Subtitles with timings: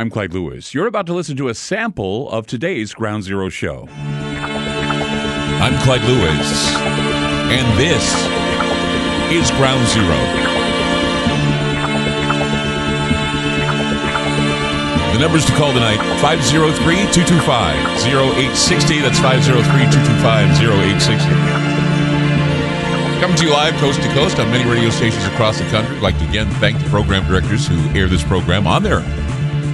[0.00, 0.72] I'm Clyde Lewis.
[0.72, 3.86] You're about to listen to a sample of today's Ground Zero show.
[5.60, 6.72] I'm Clyde Lewis,
[7.52, 8.00] and this
[9.28, 10.16] is Ground Zero.
[15.12, 17.76] The numbers to call tonight 503 225
[18.08, 19.00] 0860.
[19.00, 21.28] That's 503 225 0860.
[23.20, 25.94] Coming to you live coast to coast on many radio stations across the country.
[25.96, 29.04] I'd like to again thank the program directors who air this program on their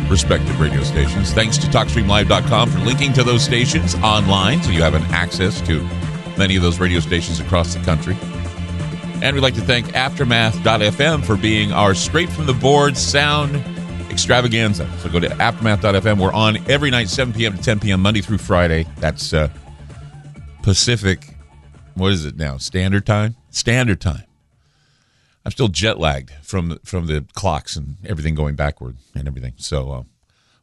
[0.09, 1.33] respective radio stations.
[1.33, 5.83] Thanks to TalkStreamLive.com for linking to those stations online so you have an access to
[6.37, 8.17] many of those radio stations across the country.
[9.23, 13.57] And we'd like to thank Aftermath.fm for being our straight from the board sound
[14.11, 14.91] extravaganza.
[14.99, 16.21] So go to Aftermath.fm.
[16.21, 17.57] We're on every night, 7 p.m.
[17.57, 18.87] to 10 p.m., Monday through Friday.
[18.99, 19.49] That's uh,
[20.63, 21.37] Pacific
[21.97, 22.59] what is it now?
[22.59, 23.37] Standard time.
[23.51, 24.26] Standard time.
[25.47, 29.53] I'm still jet lagged from from the clocks and everything going backward and everything.
[29.59, 30.03] So, uh,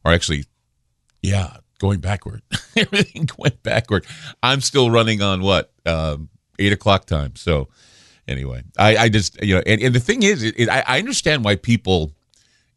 [0.04, 0.44] or actually,
[1.22, 2.42] yeah, going backward.
[2.76, 4.06] everything went backward.
[4.44, 6.28] I'm still running on what um,
[6.60, 7.38] eight o'clock time.
[7.38, 7.70] So,
[8.28, 11.00] anyway, I, I just you know, and, and the thing is, it, it, I, I
[11.00, 12.12] understand why people,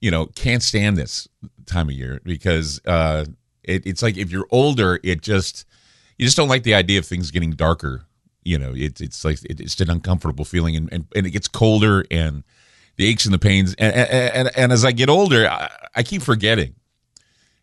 [0.00, 1.26] you know, can't stand this
[1.66, 3.24] time of year because uh,
[3.64, 5.64] it, it's like if you're older, it just
[6.18, 8.04] you just don't like the idea of things getting darker
[8.46, 12.04] you know, it's it's like it's an uncomfortable feeling, and, and, and it gets colder,
[12.10, 12.44] and
[12.96, 16.22] the aches and the pains, and and, and as I get older, I, I keep
[16.22, 16.76] forgetting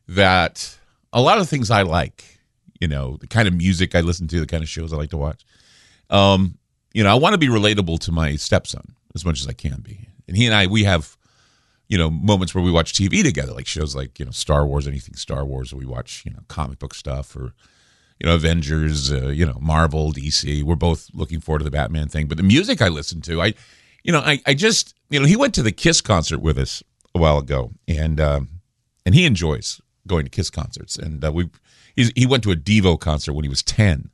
[0.09, 0.77] that
[1.13, 2.39] a lot of things I like,
[2.81, 5.11] you know, the kind of music I listen to, the kind of shows I like
[5.11, 5.45] to watch.
[6.09, 6.57] Um,
[6.93, 9.79] you know, I want to be relatable to my stepson as much as I can
[9.81, 11.17] be, and he and I we have
[11.87, 14.85] you know moments where we watch TV together, like shows like you know Star Wars,
[14.85, 17.53] anything Star Wars, or we watch you know comic book stuff or
[18.23, 20.63] you know, Avengers, uh, you know, Marvel, DC.
[20.63, 22.27] We're both looking forward to the Batman thing.
[22.27, 23.53] But the music I listen to, I,
[24.01, 26.81] you know, I, I just, you know, he went to the Kiss concert with us
[27.13, 28.61] a while ago, and um,
[29.05, 30.97] and he enjoys going to Kiss concerts.
[30.97, 31.49] And uh, we,
[31.95, 34.09] he went to a Devo concert when he was ten,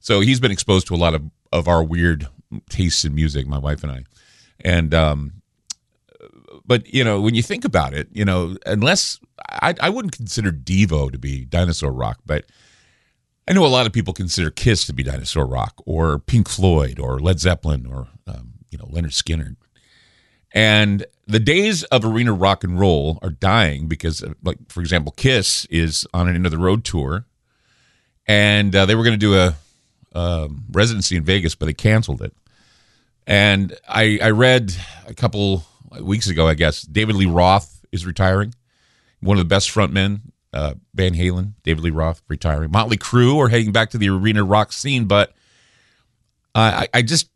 [0.00, 1.22] so he's been exposed to a lot of
[1.52, 2.26] of our weird
[2.68, 3.46] tastes in music.
[3.46, 4.04] My wife and I,
[4.64, 5.42] and um,
[6.66, 10.50] but you know, when you think about it, you know, unless I, I wouldn't consider
[10.50, 12.46] Devo to be dinosaur rock, but
[13.48, 16.98] I know a lot of people consider Kiss to be dinosaur rock, or Pink Floyd,
[16.98, 19.56] or Led Zeppelin, or um, you know Lynyrd Skynyrd.
[20.52, 25.64] And the days of arena rock and roll are dying because, like for example, Kiss
[25.66, 27.26] is on an end of the road tour,
[28.26, 29.56] and uh, they were going to do a
[30.16, 32.34] um, residency in Vegas, but they canceled it.
[33.26, 34.74] And I, I read
[35.06, 35.64] a couple
[36.00, 38.54] weeks ago, I guess, David Lee Roth is retiring,
[39.20, 40.20] one of the best frontmen
[40.52, 44.44] uh, Van Halen, David Lee Roth retiring, Motley Crue are heading back to the arena
[44.44, 45.32] rock scene, but
[46.54, 47.28] I, I just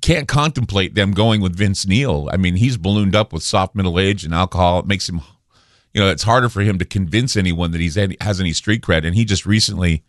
[0.00, 2.28] can't contemplate them going with Vince Neil.
[2.32, 4.80] I mean, he's ballooned up with soft middle age and alcohol.
[4.80, 5.20] It makes him,
[5.92, 8.82] you know, it's harder for him to convince anyone that he's any, has any street
[8.82, 9.04] cred.
[9.04, 10.04] And he just recently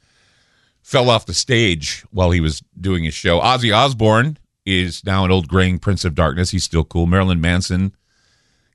[0.82, 3.40] fell off the stage while he was doing his show.
[3.40, 6.52] Ozzy Osbourne is now an old graying Prince of Darkness.
[6.52, 7.06] He's still cool.
[7.06, 7.96] Marilyn Manson,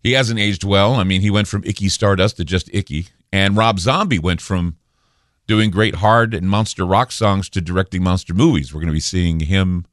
[0.02, 0.94] he hasn't aged well.
[0.94, 3.08] I mean, he went from Icky Stardust to just Icky.
[3.32, 4.76] And Rob Zombie went from
[5.46, 8.72] doing great hard and monster rock songs to directing monster movies.
[8.72, 9.86] We're going to be seeing him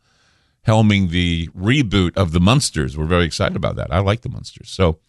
[0.68, 2.98] helming the reboot of the Munsters.
[2.98, 3.92] We're very excited about that.
[3.92, 4.70] I like the Munsters.
[4.70, 5.00] So,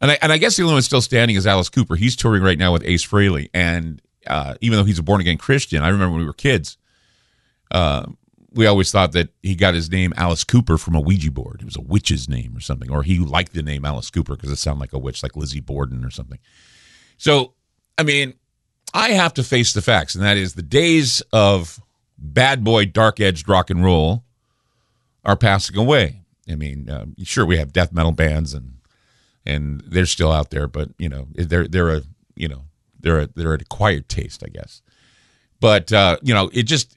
[0.00, 1.94] and I, and I guess the only one still standing is Alice Cooper.
[1.94, 5.38] He's touring right now with Ace Frehley, and uh, even though he's a born again
[5.38, 6.78] Christian, I remember when we were kids,
[7.70, 8.06] uh,
[8.52, 11.60] we always thought that he got his name Alice Cooper from a Ouija board.
[11.60, 14.50] It was a witch's name or something, or he liked the name Alice Cooper because
[14.50, 16.38] it sounded like a witch, like Lizzie Borden or something.
[17.16, 17.54] So
[17.96, 18.34] I mean,
[18.92, 21.80] I have to face the facts, and that is the days of
[22.18, 24.24] bad boy, dark edged rock and roll
[25.24, 26.22] are passing away.
[26.50, 28.74] I mean, uh, sure, we have death metal bands, and
[29.46, 32.02] and they're still out there, but you know, they're they're a
[32.34, 32.62] you know
[33.00, 34.82] they're a they're an acquired taste, I guess.
[35.60, 36.96] But uh, you know, it just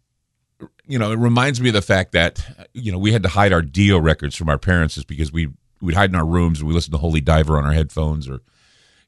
[0.88, 3.54] you know it reminds me of the fact that you know we had to hide
[3.54, 5.50] our Dio records from our parents just because we
[5.82, 8.42] we'd hide in our rooms and we listened to Holy Diver on our headphones or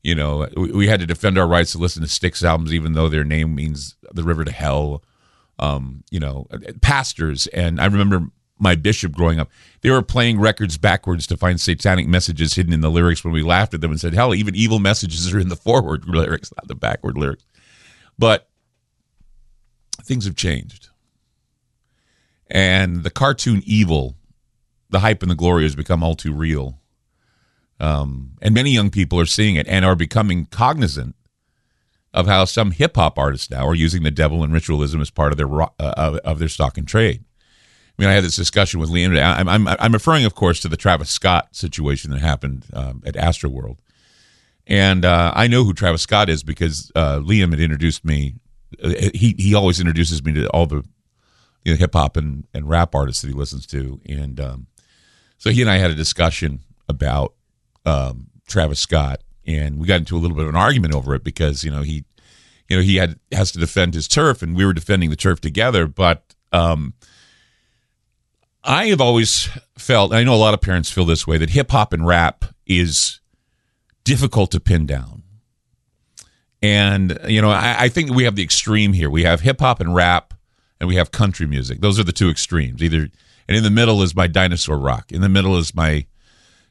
[0.03, 2.93] you know, we, we, had to defend our rights to listen to Styx albums, even
[2.93, 5.03] though their name means the river to hell.
[5.57, 6.47] Um, you know,
[6.81, 7.47] pastors.
[7.47, 8.29] And I remember
[8.59, 9.49] my bishop growing up,
[9.81, 13.41] they were playing records backwards to find satanic messages hidden in the lyrics when we
[13.41, 16.67] laughed at them and said, hell, even evil messages are in the forward lyrics, not
[16.67, 17.45] the backward lyrics.
[18.17, 18.49] But
[20.03, 20.90] things have changed.
[22.47, 24.16] And the cartoon evil,
[24.90, 26.79] the hype and the glory has become all too real.
[27.79, 31.16] Um, and many young people are seeing it and are becoming cognizant
[32.14, 35.31] of how some hip hop artists now are using the devil and ritualism as part
[35.31, 37.23] of their uh, of their stock and trade.
[37.97, 39.22] I mean, I had this discussion with Liam.
[39.22, 43.16] I'm, I'm, I'm referring, of course, to the Travis Scott situation that happened um, at
[43.16, 43.78] Astroworld.
[44.66, 48.35] And uh, I know who Travis Scott is because uh, Liam had introduced me.
[48.81, 50.84] Uh, he he always introduces me to all the
[51.64, 53.99] you know, hip hop and, and rap artists that he listens to.
[54.08, 54.67] And um,
[55.37, 57.34] so he and I had a discussion about
[57.85, 61.23] um, Travis Scott, and we got into a little bit of an argument over it
[61.23, 62.05] because you know he,
[62.67, 65.41] you know, he had has to defend his turf, and we were defending the turf
[65.41, 65.87] together.
[65.87, 66.93] But um,
[68.64, 71.72] I have always felt, I know a lot of parents feel this way, that hip
[71.72, 73.20] hop and rap is
[74.03, 75.23] difficult to pin down.
[76.61, 79.09] And you know, I, I think we have the extreme here.
[79.09, 80.34] We have hip hop and rap
[80.79, 81.79] and we have country music.
[81.79, 82.84] Those are the two extremes.
[82.84, 83.09] Either
[83.47, 85.11] and in the middle is my dinosaur rock.
[85.11, 86.05] In the middle is my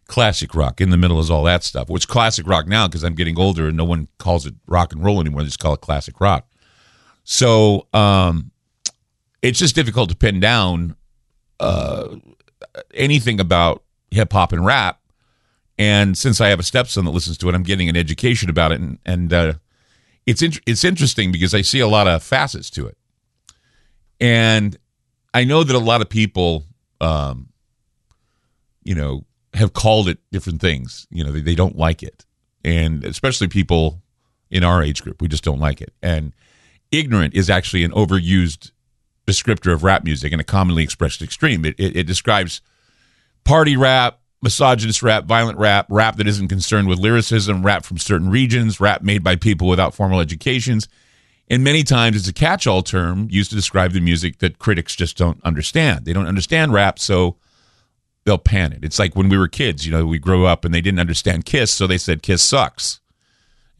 [0.08, 0.80] classic rock.
[0.80, 1.88] In the middle is all that stuff.
[1.88, 5.04] Which classic rock now because I'm getting older and no one calls it rock and
[5.04, 5.42] roll anymore.
[5.42, 6.48] They just call it classic rock.
[7.24, 8.50] So um,
[9.42, 10.96] it's just difficult to pin down
[11.60, 12.16] uh,
[12.94, 15.00] anything about hip hop and rap.
[15.78, 18.72] And since I have a stepson that listens to it, I'm getting an education about
[18.72, 19.52] it, and, and uh,
[20.26, 22.96] it's in, it's interesting because I see a lot of facets to it.
[24.18, 24.76] And
[25.32, 26.64] I know that a lot of people,
[27.00, 27.50] um,
[28.82, 29.24] you know,
[29.58, 31.06] have called it different things.
[31.10, 32.24] You know, they, they don't like it.
[32.64, 34.02] And especially people
[34.50, 35.92] in our age group, we just don't like it.
[36.02, 36.32] And
[36.90, 38.72] ignorant is actually an overused
[39.26, 41.64] descriptor of rap music and a commonly expressed extreme.
[41.64, 42.60] It, it, it describes
[43.44, 48.30] party rap, misogynist rap, violent rap, rap that isn't concerned with lyricism, rap from certain
[48.30, 50.88] regions, rap made by people without formal educations
[51.50, 54.94] and many times it's a catch all term used to describe the music that critics
[54.94, 56.04] just don't understand.
[56.04, 57.36] They don't understand rap, so
[58.28, 58.84] they'll pan it.
[58.84, 61.46] It's like when we were kids, you know, we grew up and they didn't understand
[61.46, 63.00] Kiss, so they said Kiss sucks.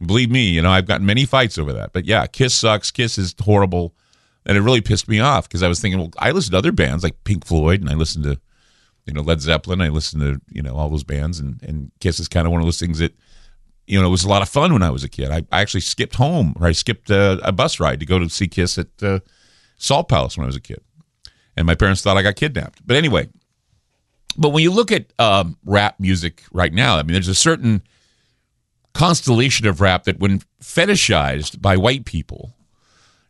[0.03, 1.93] believe me, you know, I've gotten many fights over that.
[1.93, 2.89] But yeah, Kiss sucks.
[2.89, 3.93] Kiss is horrible.
[4.45, 6.71] And it really pissed me off because I was thinking, well, I listen to other
[6.71, 8.39] bands like Pink Floyd and I listen to,
[9.05, 9.81] you know, Led Zeppelin.
[9.81, 12.61] I listen to, you know, all those bands and, and Kiss is kind of one
[12.61, 13.13] of those things that
[13.85, 15.31] you know, it was a lot of fun when I was a kid.
[15.31, 18.29] I, I actually skipped home, or I skipped a, a, bus ride to go to
[18.29, 19.19] see Kiss at uh,
[19.77, 20.81] Salt Palace when I was a kid,
[21.57, 22.85] and my parents thought I got kidnapped.
[22.85, 23.29] But anyway,
[24.39, 27.83] but when you look at um, rap music right now, I mean, there's a certain
[28.93, 32.55] constellation of rap that, when fetishized by white people,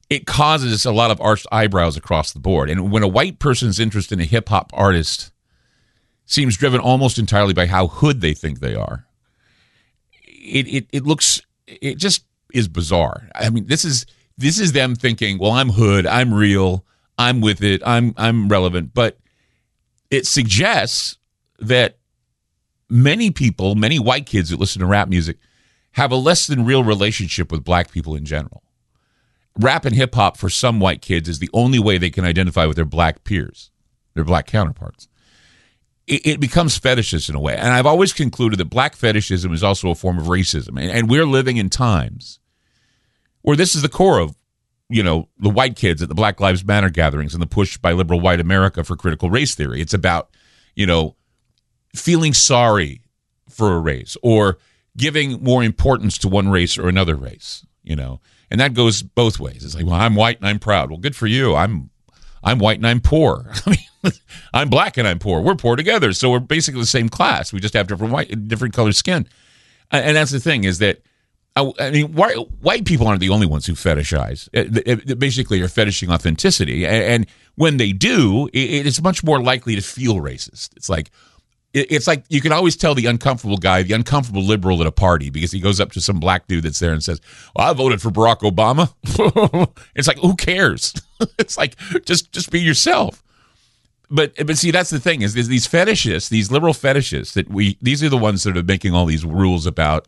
[0.09, 2.69] it causes a lot of arched eyebrows across the board.
[2.69, 5.31] And when a white person's interest in a hip hop artist
[6.25, 9.07] seems driven almost entirely by how hood they think they are
[10.39, 13.29] it, it it looks it just is bizarre.
[13.35, 14.05] I mean, this is
[14.37, 16.85] this is them thinking, well, I'm hood, I'm real,
[17.17, 19.17] I'm with it, I'm I'm relevant, but
[20.09, 21.17] it suggests
[21.59, 21.97] that
[22.89, 25.37] many people, many white kids that listen to rap music
[25.93, 28.63] have a less than real relationship with black people in general.
[29.59, 32.65] Rap and hip hop for some white kids is the only way they can identify
[32.65, 33.71] with their black peers,
[34.13, 35.09] their black counterparts
[36.09, 37.55] it, it, becomes fetishist in a way.
[37.55, 40.81] And I've always concluded that black fetishism is also a form of racism.
[40.81, 42.39] And, and we're living in times
[43.43, 44.35] where this is the core of,
[44.89, 47.91] you know, the white kids at the Black Lives Matter gatherings and the push by
[47.91, 49.81] liberal white America for critical race theory.
[49.81, 50.29] It's about,
[50.75, 51.15] you know,
[51.95, 53.01] feeling sorry
[53.49, 54.57] for a race or
[54.97, 58.19] giving more importance to one race or another race, you know.
[58.49, 59.63] And that goes both ways.
[59.63, 60.89] It's like, well, I'm white and I'm proud.
[60.89, 61.55] Well, good for you.
[61.55, 61.91] I'm
[62.43, 63.51] I'm white and I'm poor.
[63.65, 64.13] I mean,
[64.53, 65.41] I'm black and I'm poor.
[65.41, 67.53] We're poor together, so we're basically the same class.
[67.53, 69.27] We just have different white, different color skin.
[69.91, 71.01] And that's the thing is that
[71.79, 74.49] I mean, white, white people aren't the only ones who fetishize.
[75.19, 77.25] basically, are fetishing authenticity, and
[77.55, 80.75] when they do, it's much more likely to feel racist.
[80.75, 81.11] It's like
[81.73, 85.29] it's like you can always tell the uncomfortable guy, the uncomfortable liberal at a party,
[85.29, 87.21] because he goes up to some black dude that's there and says,
[87.55, 88.93] well, "I voted for Barack Obama."
[89.95, 90.93] it's like, who cares?
[91.39, 91.75] it's like
[92.05, 93.23] just just be yourself
[94.09, 97.77] but but see that's the thing is, is these fetishists these liberal fetishists that we
[97.81, 100.07] these are the ones that are making all these rules about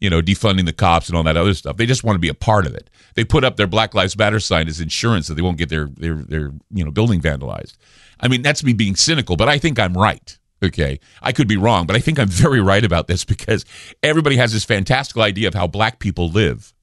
[0.00, 1.76] you know defunding the cops and all that other stuff.
[1.76, 2.90] They just want to be a part of it.
[3.14, 5.86] They put up their black lives matter sign as insurance that they won't get their
[5.86, 7.76] their their you know building vandalized.
[8.18, 11.00] I mean that's me being cynical but i think i'm right okay?
[11.22, 13.64] I could be wrong but i think i'm very right about this because
[14.02, 16.74] everybody has this fantastical idea of how black people live.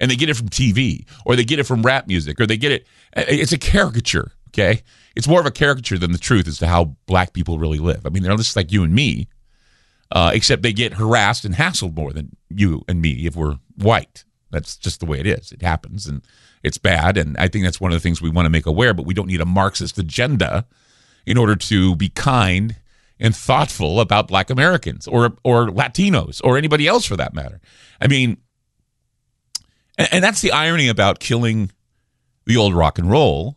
[0.00, 2.56] And they get it from tv or they get it from rap music or they
[2.56, 4.82] get it it's a caricature okay?
[5.16, 8.06] It's more of a caricature than the truth as to how black people really live.
[8.06, 9.28] I mean, they're just like you and me,
[10.10, 14.24] uh, except they get harassed and hassled more than you and me if we're white.
[14.50, 15.52] That's just the way it is.
[15.52, 16.22] It happens, and
[16.62, 17.16] it's bad.
[17.16, 18.92] And I think that's one of the things we want to make aware.
[18.92, 20.66] But we don't need a Marxist agenda
[21.26, 22.76] in order to be kind
[23.20, 27.60] and thoughtful about Black Americans or or Latinos or anybody else for that matter.
[28.00, 28.38] I mean,
[29.96, 31.70] and, and that's the irony about killing
[32.46, 33.56] the old rock and roll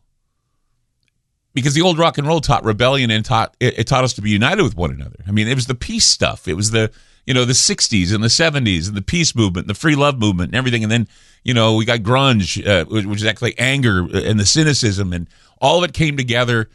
[1.54, 4.22] because the old rock and roll taught rebellion and taught it, it, taught us to
[4.22, 5.18] be united with one another.
[5.28, 6.48] I mean, it was the peace stuff.
[6.48, 6.92] It was the
[7.26, 10.50] you know, the 60s and the 70s and the peace movement, the free love movement
[10.50, 10.84] and everything.
[10.84, 11.08] And then,
[11.44, 15.30] you know, we got grunge, uh, which is actually anger and the cynicism and
[15.62, 16.70] all of it came together.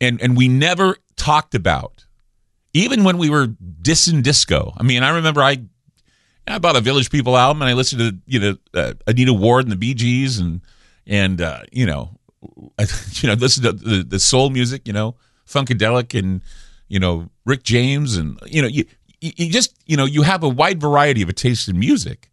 [0.00, 2.06] And, and we never talked about,
[2.72, 4.72] even when we were dissing disco.
[4.76, 5.64] I mean, I remember I,
[6.46, 9.64] I bought a Village People album and I listened to, you know, uh, Anita Ward
[9.64, 10.60] and the Bee Gees and,
[11.06, 12.16] and, uh, you know,
[13.14, 15.16] you know, listen to the, the soul music, you know,
[15.46, 16.40] Funkadelic and,
[16.88, 18.84] you know, Rick James and, you know, you,
[19.20, 22.30] you just you know you have a wide variety of a taste in music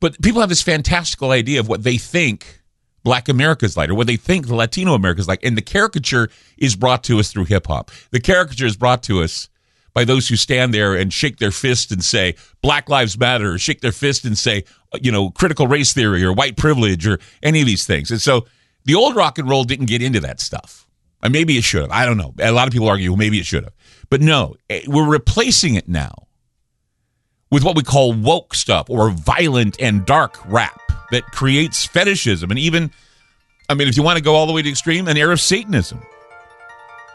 [0.00, 2.60] but people have this fantastical idea of what they think
[3.04, 6.74] black america's like or what they think the latino america's like and the caricature is
[6.74, 9.48] brought to us through hip-hop the caricature is brought to us
[9.92, 13.58] by those who stand there and shake their fist and say black lives matter or
[13.58, 14.64] shake their fist and say
[15.00, 18.10] you know critical race theory or white privilege or any of these things.
[18.10, 18.46] And so
[18.84, 20.86] the old rock and roll didn't get into that stuff
[21.22, 23.38] and maybe it should have i don't know a lot of people argue well, maybe
[23.38, 23.74] it should have
[24.10, 26.12] but no eh, we're replacing it now
[27.50, 32.58] with what we call woke stuff or violent and dark rap that creates fetishism and
[32.58, 32.90] even
[33.68, 35.40] I mean if you want to go all the way to extreme an air of
[35.40, 36.02] satanism.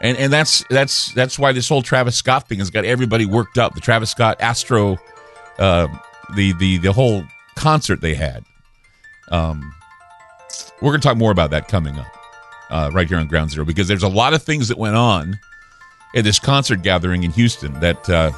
[0.00, 3.58] And and that's that's that's why this whole Travis Scott thing has got everybody worked
[3.58, 3.74] up.
[3.74, 4.96] The Travis Scott Astro
[5.58, 5.88] uh,
[6.34, 7.22] the the the whole
[7.54, 8.44] concert they had.
[9.30, 9.74] Um
[10.80, 12.06] we're going to talk more about that coming up.
[12.70, 15.40] Uh, right here on Ground Zero because there's a lot of things that went on
[16.14, 18.30] at this concert gathering in Houston that uh,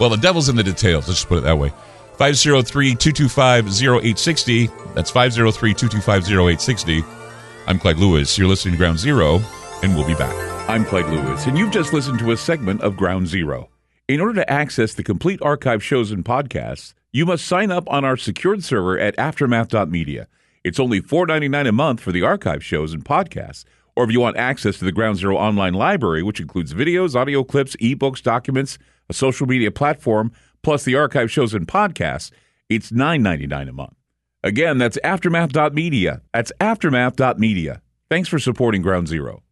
[0.00, 1.06] well, the devil's in the details.
[1.08, 1.72] Let's just put it that way.
[2.18, 4.66] 503 225 0860.
[4.94, 7.04] That's 503 225 0860.
[7.66, 8.36] I'm Clyde Lewis.
[8.38, 9.40] You're listening to Ground Zero,
[9.82, 10.34] and we'll be back.
[10.68, 13.70] I'm Clyde Lewis, and you've just listened to a segment of Ground Zero.
[14.06, 18.04] In order to access the complete archive shows and podcasts, you must sign up on
[18.04, 20.28] our secured server at aftermath.media.
[20.64, 23.64] It's only $4.99 a month for the archive shows and podcasts.
[23.94, 27.44] Or if you want access to the Ground Zero online library, which includes videos, audio
[27.44, 28.78] clips, ebooks, documents,
[29.08, 32.32] a social media platform, plus the archive shows and podcasts,
[32.68, 33.94] it's $9.99 a month.
[34.42, 36.22] Again, that's aftermath.media.
[36.32, 37.82] That's aftermath.media.
[38.10, 39.43] Thanks for supporting Ground Zero.